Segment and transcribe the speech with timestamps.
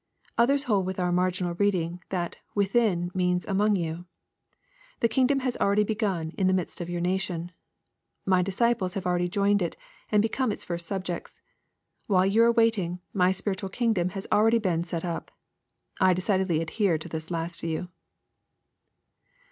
[0.39, 4.05] —Others hold with our marginal reading, that" within," means" among you."
[4.99, 7.51] The kingdom haa already begun in the midst of your nation.
[8.25, 9.77] My disciples have already joined it
[10.11, 11.39] and become its first subjects.
[12.07, 15.29] While you are waiting, my spiritual kingdom has already been set up.
[15.99, 17.89] I decidedly adhere to this last view.